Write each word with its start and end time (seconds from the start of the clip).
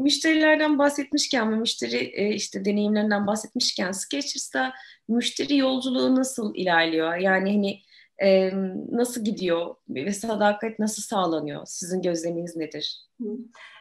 müşterilerden 0.00 0.78
bahsetmişken 0.78 1.52
ve 1.52 1.56
müşteri 1.56 1.96
e, 1.96 2.34
işte 2.34 2.64
deneyimlerinden 2.64 3.26
bahsetmişken 3.26 3.92
Skechers'ta 3.92 4.72
müşteri 5.08 5.56
yolculuğu 5.56 6.16
nasıl 6.16 6.54
ilerliyor? 6.54 7.16
Yani 7.16 7.52
hani 7.52 7.80
e, 8.22 8.50
nasıl 8.92 9.24
gidiyor 9.24 9.74
ve 9.88 10.12
sadakat 10.12 10.78
nasıl 10.78 11.02
sağlanıyor? 11.02 11.62
Sizin 11.66 12.02
gözleminiz 12.02 12.56
nedir? 12.56 13.06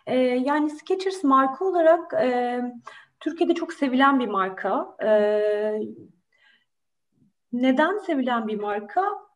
E, 0.07 0.17
yani 0.17 0.69
Skechers 0.69 1.23
marka 1.23 1.65
olarak 1.65 2.13
e, 2.13 2.59
Türkiye'de 3.19 3.53
çok 3.53 3.73
sevilen 3.73 4.19
bir 4.19 4.27
marka. 4.27 4.95
E, 5.03 5.11
neden 7.53 7.97
sevilen 7.97 8.47
bir 8.47 8.59
marka? 8.59 9.28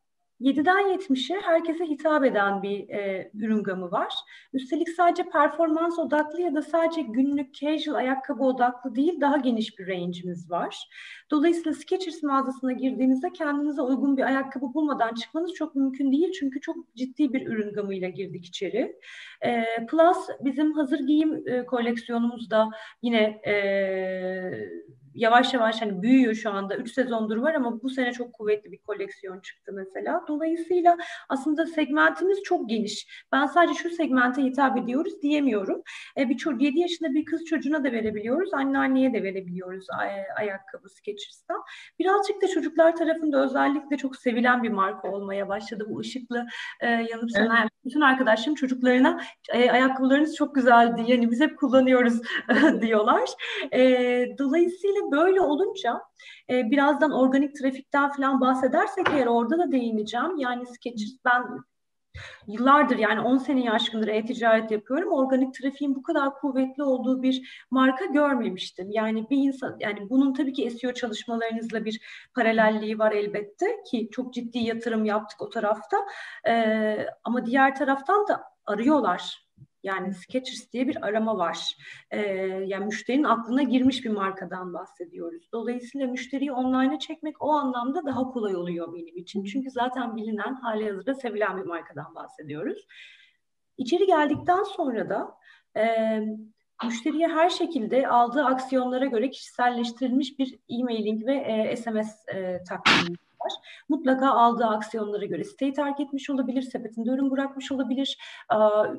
7'den 0.43 0.97
70'e 0.97 1.41
herkese 1.41 1.85
hitap 1.85 2.25
eden 2.25 2.63
bir 2.63 2.89
e, 2.89 3.31
ürün 3.33 3.63
gamı 3.63 3.91
var. 3.91 4.13
Üstelik 4.53 4.89
sadece 4.89 5.23
performans 5.29 5.99
odaklı 5.99 6.41
ya 6.41 6.55
da 6.55 6.61
sadece 6.61 7.01
günlük 7.01 7.53
casual 7.53 7.95
ayakkabı 7.95 8.43
odaklı 8.43 8.95
değil 8.95 9.21
daha 9.21 9.37
geniş 9.37 9.79
bir 9.79 9.87
range'imiz 9.87 10.51
var. 10.51 10.89
Dolayısıyla 11.31 11.73
Skechers 11.73 12.23
mağazasına 12.23 12.71
girdiğinizde 12.71 13.33
kendinize 13.33 13.81
uygun 13.81 14.17
bir 14.17 14.23
ayakkabı 14.23 14.73
bulmadan 14.73 15.13
çıkmanız 15.13 15.53
çok 15.53 15.75
mümkün 15.75 16.11
değil. 16.11 16.31
Çünkü 16.39 16.61
çok 16.61 16.95
ciddi 16.95 17.33
bir 17.33 17.47
ürün 17.47 17.73
gamıyla 17.73 18.09
girdik 18.09 18.45
içeri. 18.45 18.95
E, 19.45 19.63
Plus 19.89 20.17
bizim 20.43 20.73
hazır 20.73 20.99
giyim 20.99 21.43
e, 21.47 21.65
koleksiyonumuzda 21.65 22.69
yine 23.01 23.41
e, 23.47 23.53
yavaş 25.15 25.53
yavaş 25.53 25.81
hani 25.81 26.01
büyüyor 26.01 26.33
şu 26.33 26.51
anda. 26.51 26.75
Üç 26.75 26.93
sezondur 26.93 27.37
var 27.37 27.53
ama 27.53 27.81
bu 27.81 27.89
sene 27.89 28.11
çok 28.11 28.33
kuvvetli 28.33 28.71
bir 28.71 28.77
koleksiyon 28.77 29.39
çıktı 29.39 29.71
mesela. 29.75 30.25
Dolayısıyla 30.27 30.97
aslında 31.29 31.65
segmentimiz 31.65 32.43
çok 32.43 32.69
geniş. 32.69 33.25
Ben 33.31 33.45
sadece 33.45 33.73
şu 33.73 33.89
segmente 33.89 34.43
hitap 34.43 34.77
ediyoruz 34.77 35.21
diyemiyorum. 35.21 35.81
E, 36.17 36.29
bir 36.29 36.37
çocuk 36.37 36.61
7 36.61 36.79
yaşında 36.79 37.13
bir 37.13 37.25
kız 37.25 37.45
çocuğuna 37.45 37.83
da 37.83 37.91
verebiliyoruz. 37.91 38.53
Anneanneye 38.53 39.13
de 39.13 39.23
verebiliyoruz 39.23 39.87
ay- 39.99 40.25
ayakkabı 40.37 40.89
Skechers'tan. 40.89 41.63
Birazcık 41.99 42.41
da 42.41 42.47
çocuklar 42.47 42.95
tarafında 42.95 43.43
özellikle 43.43 43.97
çok 43.97 44.15
sevilen 44.15 44.63
bir 44.63 44.69
marka 44.69 45.11
olmaya 45.11 45.47
başladı. 45.47 45.85
Bu 45.89 45.99
ışıklı 45.99 46.45
e, 46.81 46.87
yanıp 46.87 47.31
sönen 47.31 47.61
evet. 47.61 47.71
bütün 47.85 48.01
arkadaşlarım 48.01 48.55
çocuklarına 48.55 49.21
e, 49.53 49.71
ayakkabılarınız 49.71 50.35
çok 50.35 50.55
güzeldi. 50.55 51.03
Yani 51.07 51.31
biz 51.31 51.41
hep 51.41 51.57
kullanıyoruz 51.57 52.21
diyorlar. 52.81 53.29
E, 53.73 53.79
dolayısıyla 54.37 55.02
böyle 55.11 55.41
olunca 55.41 56.01
e, 56.49 56.71
birazdan 56.71 57.11
organik 57.11 57.55
trafikten 57.55 58.11
falan 58.11 58.41
bahsedersek 58.41 59.07
eğer 59.09 59.27
orada 59.27 59.57
da 59.57 59.71
değineceğim. 59.71 60.37
Yani 60.37 60.65
Skechers 60.65 61.17
ben 61.25 61.43
yıllardır 62.47 62.97
yani 62.97 63.21
10 63.21 63.37
seneyi 63.37 63.71
aşkındır 63.71 64.07
e-ticaret 64.07 64.71
yapıyorum. 64.71 65.11
Organik 65.13 65.53
trafiğin 65.53 65.95
bu 65.95 66.03
kadar 66.03 66.35
kuvvetli 66.35 66.83
olduğu 66.83 67.23
bir 67.23 67.65
marka 67.71 68.05
görmemiştim. 68.05 68.91
Yani 68.91 69.29
bir 69.29 69.37
insan 69.37 69.77
yani 69.79 70.09
bunun 70.09 70.33
tabii 70.33 70.53
ki 70.53 70.71
SEO 70.71 70.93
çalışmalarınızla 70.93 71.85
bir 71.85 72.01
paralelliği 72.35 72.99
var 72.99 73.11
elbette 73.11 73.83
ki 73.91 74.09
çok 74.11 74.33
ciddi 74.33 74.59
yatırım 74.59 75.05
yaptık 75.05 75.41
o 75.41 75.49
tarafta. 75.49 75.97
Ee, 76.47 77.07
ama 77.23 77.45
diğer 77.45 77.75
taraftan 77.75 78.27
da 78.27 78.43
arıyorlar 78.65 79.43
yani 79.83 80.13
Skechers 80.13 80.71
diye 80.71 80.87
bir 80.87 81.05
arama 81.05 81.37
var. 81.37 81.77
Ee, 82.11 82.19
yani 82.65 82.85
müşterinin 82.85 83.23
aklına 83.23 83.63
girmiş 83.63 84.05
bir 84.05 84.09
markadan 84.09 84.73
bahsediyoruz. 84.73 85.49
Dolayısıyla 85.51 86.07
müşteriyi 86.07 86.51
online'a 86.51 86.99
çekmek 86.99 87.43
o 87.43 87.51
anlamda 87.51 88.05
daha 88.05 88.29
kolay 88.31 88.55
oluyor 88.55 88.93
benim 88.93 89.17
için. 89.17 89.43
Çünkü 89.43 89.71
zaten 89.71 90.15
bilinen, 90.15 90.53
hali 90.53 90.89
hazırda 90.89 91.13
sevilen 91.13 91.57
bir 91.57 91.65
markadan 91.65 92.15
bahsediyoruz. 92.15 92.87
İçeri 93.77 94.05
geldikten 94.05 94.63
sonra 94.63 95.09
da 95.09 95.37
e, 95.77 96.19
müşteriye 96.85 97.27
her 97.27 97.49
şekilde 97.49 98.07
aldığı 98.07 98.45
aksiyonlara 98.45 99.05
göre 99.05 99.29
kişiselleştirilmiş 99.29 100.39
bir 100.39 100.59
e-mailing 100.69 101.25
ve 101.25 101.35
e, 101.35 101.75
SMS 101.75 102.27
e, 102.27 102.63
takvimi. 102.69 103.17
Mutlaka 103.89 104.29
aldığı 104.29 104.65
aksiyonlara 104.65 105.25
göre 105.25 105.43
siteyi 105.43 105.73
terk 105.73 105.99
etmiş 105.99 106.29
olabilir, 106.29 106.61
sepetinde 106.61 107.09
ürün 107.09 107.31
bırakmış 107.31 107.71
olabilir, 107.71 108.17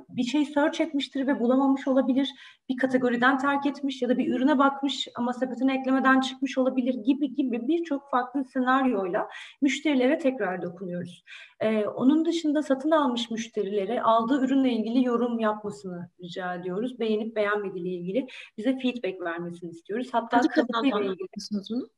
bir 0.08 0.24
şey 0.24 0.44
search 0.44 0.80
etmiştir 0.80 1.26
ve 1.26 1.40
bulamamış 1.40 1.88
olabilir, 1.88 2.30
bir 2.68 2.76
kategoriden 2.76 3.38
terk 3.38 3.66
etmiş 3.66 4.02
ya 4.02 4.08
da 4.08 4.18
bir 4.18 4.34
ürüne 4.34 4.58
bakmış 4.58 5.08
ama 5.16 5.32
sepetine 5.32 5.78
eklemeden 5.80 6.20
çıkmış 6.20 6.58
olabilir 6.58 6.94
gibi 6.94 7.34
gibi 7.34 7.68
birçok 7.68 8.10
farklı 8.10 8.44
senaryoyla 8.44 9.28
müşterilere 9.62 10.18
tekrar 10.18 10.62
dokunuyoruz. 10.62 11.24
onun 11.96 12.24
dışında 12.24 12.62
satın 12.62 12.90
almış 12.90 13.30
müşterilere 13.30 14.02
aldığı 14.02 14.44
ürünle 14.44 14.72
ilgili 14.72 15.04
yorum 15.04 15.38
yapmasını 15.38 16.10
rica 16.22 16.54
ediyoruz. 16.54 16.98
Beğenip 16.98 17.36
beğenmediğiyle 17.36 17.90
ilgili 17.90 18.26
bize 18.58 18.78
feedback 18.78 19.20
vermesini 19.20 19.70
istiyoruz. 19.70 20.08
Hatta 20.12 20.40
kalıpıyla 20.40 21.00
ilgili. 21.00 21.28
Bunu? 21.70 21.88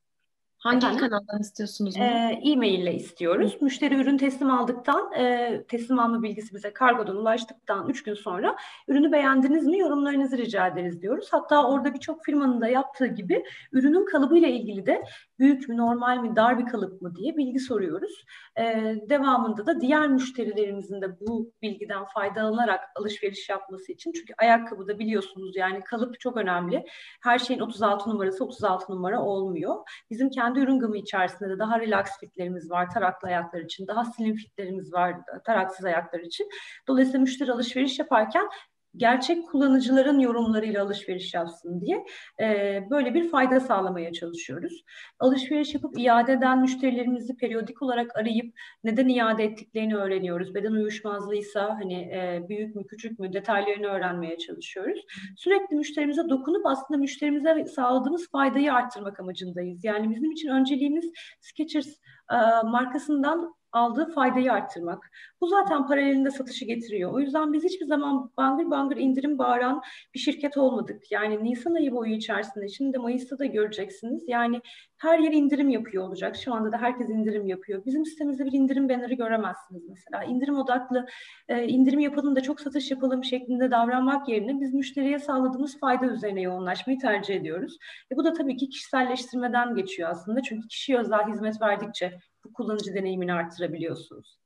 Hangi 0.67 0.87
Efendim? 0.87 1.09
kanaldan 1.09 1.41
istiyorsunuz 1.41 1.95
e-mail 1.97 2.81
ile 2.81 2.95
istiyoruz. 2.95 3.57
Müşteri 3.61 3.95
ürün 3.95 4.19
teslim 4.19 4.51
aldıktan, 4.51 5.13
e, 5.13 5.65
teslim 5.69 5.99
alma 5.99 6.23
bilgisi 6.23 6.55
bize 6.55 6.73
kargodan 6.73 7.17
ulaştıktan 7.17 7.89
3 7.89 8.03
gün 8.03 8.15
sonra 8.15 8.57
ürünü 8.89 9.13
beğendiniz 9.13 9.67
mi 9.67 9.79
yorumlarınızı 9.79 10.39
rica 10.39 10.67
ederiz 10.67 11.03
diyoruz. 11.03 11.29
Hatta 11.31 11.69
orada 11.69 11.95
birçok 11.95 12.25
firmanın 12.25 12.61
da 12.61 12.69
yaptığı 12.69 13.07
gibi 13.07 13.45
ürünün 13.73 14.07
kalıbıyla 14.07 14.49
ilgili 14.49 14.87
de 14.87 15.05
büyük 15.39 15.69
mü, 15.69 15.77
normal 15.77 16.19
mi, 16.19 16.37
dar 16.37 16.59
bir 16.59 16.67
kalıp 16.67 17.03
mı 17.03 17.15
diye 17.15 17.37
bilgi 17.37 17.61
soruyoruz. 17.61 18.25
E, 18.57 18.65
devamında 19.09 19.67
da 19.67 19.81
diğer 19.81 20.09
müşterilerimizin 20.09 21.03
de 21.03 21.21
bu 21.21 21.53
bilgiden 21.63 22.05
faydalanarak 22.05 22.81
alışveriş 22.97 23.49
yapması 23.49 23.93
için 23.93 24.13
çünkü 24.13 24.35
ayakkabıda 24.39 24.99
biliyorsunuz 24.99 25.57
yani 25.57 25.85
kalıp 25.85 26.21
çok 26.21 26.37
önemli. 26.37 26.87
Her 27.23 27.39
şeyin 27.39 27.61
36 27.61 28.11
numarası 28.11 28.45
36 28.45 28.93
numara 28.93 29.23
olmuyor. 29.23 29.77
Bizim 30.11 30.31
kendi 30.31 30.56
kendi 30.57 30.71
ürün 30.71 30.79
gamı 30.79 30.97
içerisinde 30.97 31.51
de 31.51 31.59
daha 31.59 31.81
relax 31.81 32.19
fitlerimiz 32.21 32.71
var 32.71 32.91
taraklı 32.91 33.29
ayaklar 33.29 33.61
için, 33.61 33.87
daha 33.87 34.05
slim 34.05 34.35
fitlerimiz 34.35 34.93
var 34.93 35.17
taraksız 35.45 35.85
ayaklar 35.85 36.21
için. 36.21 36.49
Dolayısıyla 36.89 37.21
müşteri 37.21 37.53
alışveriş 37.53 37.99
yaparken 37.99 38.49
gerçek 38.97 39.49
kullanıcıların 39.49 40.19
yorumlarıyla 40.19 40.85
alışveriş 40.85 41.35
yapsın 41.35 41.81
diye 41.81 42.05
e, 42.41 42.81
böyle 42.91 43.15
bir 43.15 43.31
fayda 43.31 43.61
sağlamaya 43.61 44.13
çalışıyoruz. 44.13 44.85
Alışveriş 45.19 45.75
yapıp 45.75 45.99
iade 45.99 46.33
eden 46.33 46.61
müşterilerimizi 46.61 47.37
periyodik 47.37 47.83
olarak 47.83 48.17
arayıp 48.17 48.55
neden 48.85 49.09
iade 49.09 49.45
ettiklerini 49.45 49.97
öğreniyoruz. 49.97 50.55
Beden 50.55 50.73
uyuşmazlığıysa 50.73 51.79
hani 51.81 51.95
e, 51.95 52.45
büyük 52.49 52.77
mü 52.77 52.87
küçük 52.87 53.19
mü 53.19 53.33
detaylarını 53.33 53.87
öğrenmeye 53.87 54.39
çalışıyoruz. 54.39 55.01
Sürekli 55.37 55.77
müşterimize 55.77 56.29
dokunup 56.29 56.67
aslında 56.67 56.99
müşterimize 56.99 57.65
sağladığımız 57.65 58.31
faydayı 58.31 58.73
arttırmak 58.73 59.21
amacındayız. 59.21 59.85
Yani 59.85 60.11
bizim 60.11 60.33
için 60.33 60.49
önceliğimiz 60.49 61.05
Skechers 61.41 61.89
e, 62.33 62.37
markasından 62.65 63.55
aldığı 63.77 64.13
faydayı 64.15 64.53
arttırmak. 64.53 65.11
Bu 65.41 65.47
zaten 65.47 65.87
paralelinde 65.87 66.31
satışı 66.31 66.65
getiriyor. 66.65 67.13
O 67.13 67.21
yüzden 67.21 67.53
biz 67.53 67.65
hiçbir 67.65 67.87
zaman 67.87 68.31
bangır 68.37 68.71
bangır 68.71 68.97
indirim 68.97 69.39
bağıran 69.39 69.83
bir 70.15 70.19
şirket 70.19 70.57
olmadık. 70.57 71.13
Yani 71.13 71.45
Nisan 71.45 71.75
ayı 71.75 71.93
boyu 71.93 72.13
içerisinde, 72.13 72.69
şimdi 72.69 72.99
Mayıs'ta 72.99 73.39
da 73.39 73.45
göreceksiniz. 73.45 74.25
Yani 74.29 74.61
her 74.99 75.19
yer 75.19 75.33
indirim 75.33 75.71
yapıyor 75.71 76.05
olacak. 76.09 76.37
Şu 76.37 76.55
anda 76.55 76.73
da 76.73 76.79
herkes 76.79 77.11
indirim 77.11 77.47
yapıyor. 77.47 77.85
Bizim 77.87 78.07
sitemizde 78.07 78.45
bir 78.45 78.53
indirim 78.53 78.89
banneri 78.89 79.17
göremezsiniz 79.17 79.89
mesela. 79.89 80.25
İndirim 80.25 80.59
odaklı, 80.59 81.07
e, 81.49 81.65
indirim 81.69 82.01
yapalım 82.01 82.37
da 82.37 82.41
çok 82.41 82.61
satış 82.61 82.91
yapalım 82.91 83.25
şeklinde 83.25 83.71
davranmak 83.71 84.29
yerine 84.29 84.61
biz 84.61 84.75
müşteriye 84.75 85.19
sağladığımız 85.19 85.81
fayda 85.81 86.07
üzerine 86.07 86.41
yoğunlaşmayı 86.41 86.99
tercih 86.99 87.35
ediyoruz. 87.35 87.79
E, 88.13 88.17
bu 88.17 88.25
da 88.25 88.33
tabii 88.33 88.57
ki 88.57 88.69
kişiselleştirmeden 88.69 89.75
geçiyor 89.75 90.11
aslında. 90.11 90.43
Çünkü 90.43 90.69
kişiye 90.69 90.99
özel 90.99 91.29
hizmet 91.29 91.63
verdikçe 91.63 92.19
bu 92.47 92.53
kullanıcı 92.53 92.95
deneyimini 92.95 93.33
arttırabiliyorsunuz. 93.33 94.39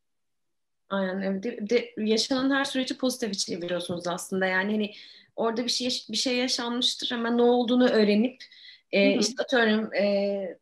Aynen 0.90 1.22
evet. 1.22 1.42
De, 1.42 1.70
de, 1.70 1.94
yaşanan 1.96 2.50
her 2.50 2.64
süreci 2.64 2.98
pozitif 2.98 3.38
çeviriyorsunuz 3.38 4.06
aslında. 4.06 4.46
Yani 4.46 4.72
hani 4.72 4.92
orada 5.36 5.64
bir 5.64 5.70
şey 5.70 6.04
bir 6.10 6.16
şey 6.16 6.36
yaşanmıştır 6.36 7.10
hemen 7.10 7.38
ne 7.38 7.42
olduğunu 7.42 7.88
öğrenip 7.88 8.44
e, 8.92 9.18
işte 9.18 9.42
atıyorum 9.42 9.94
e, 9.94 10.58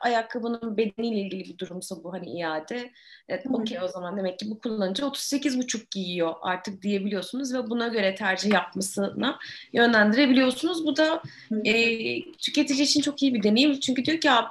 ayakkabının 0.00 0.76
bedeniyle 0.76 1.20
ilgili 1.20 1.44
bir 1.44 1.58
durumsa 1.58 2.04
bu 2.04 2.12
hani 2.12 2.30
iade. 2.30 2.90
Evet 3.28 3.46
okey 3.52 3.80
o 3.82 3.88
zaman 3.88 4.16
demek 4.16 4.38
ki 4.38 4.50
bu 4.50 4.58
kullanıcı 4.58 5.06
38 5.06 5.58
buçuk 5.58 5.90
giyiyor 5.90 6.34
artık 6.42 6.82
diyebiliyorsunuz 6.82 7.54
ve 7.54 7.70
buna 7.70 7.88
göre 7.88 8.14
tercih 8.14 8.52
yapmasına 8.52 9.38
yönlendirebiliyorsunuz. 9.72 10.86
Bu 10.86 10.96
da 10.96 11.22
e, 11.64 11.74
tüketici 12.32 12.82
için 12.82 13.00
çok 13.00 13.22
iyi 13.22 13.34
bir 13.34 13.42
deneyim. 13.42 13.80
Çünkü 13.80 14.04
diyor 14.04 14.20
ki 14.20 14.26
ya 14.26 14.50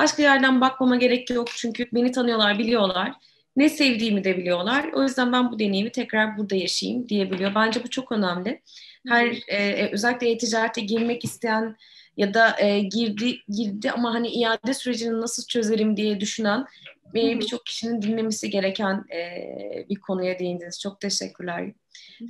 başka 0.00 0.22
yerden 0.22 0.60
bakmama 0.60 0.96
gerek 0.96 1.30
yok 1.30 1.48
çünkü 1.56 1.88
beni 1.92 2.12
tanıyorlar, 2.12 2.58
biliyorlar. 2.58 3.12
Ne 3.56 3.68
sevdiğimi 3.68 4.24
de 4.24 4.36
biliyorlar. 4.36 4.90
O 4.94 5.02
yüzden 5.02 5.32
ben 5.32 5.52
bu 5.52 5.58
deneyimi 5.58 5.92
tekrar 5.92 6.38
burada 6.38 6.56
yaşayayım 6.56 7.08
diyebiliyor. 7.08 7.54
Bence 7.54 7.84
bu 7.84 7.90
çok 7.90 8.12
önemli. 8.12 8.62
Her 9.08 9.26
e, 9.48 9.56
e, 9.56 9.92
özellikle 9.92 10.30
e-ticarete 10.30 10.80
girmek 10.80 11.24
isteyen 11.24 11.76
ya 12.16 12.34
da 12.34 12.60
e, 12.60 12.80
girdi 12.80 13.38
girdi 13.48 13.90
ama 13.90 14.14
hani 14.14 14.28
iade 14.28 14.74
sürecini 14.74 15.20
nasıl 15.20 15.46
çözerim 15.46 15.96
diye 15.96 16.20
düşünen 16.20 16.64
e, 17.14 17.40
birçok 17.40 17.66
kişinin 17.66 18.02
dinlemesi 18.02 18.50
gereken 18.50 19.04
e, 19.14 19.46
bir 19.88 20.00
konuya 20.00 20.38
değindiniz. 20.38 20.80
Çok 20.80 21.00
teşekkürler 21.00 21.72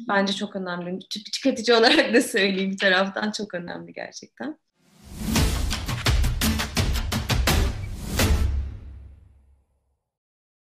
Bence 0.09 0.33
çok 0.33 0.57
önemli. 0.57 0.99
Tüketici 1.33 1.77
olarak 1.79 2.15
da 2.15 2.23
söyleyeyim 2.23 2.71
bir 2.71 2.79
taraftan 2.79 3.31
çok 3.31 3.55
önemli 3.55 3.93
gerçekten. 3.93 4.59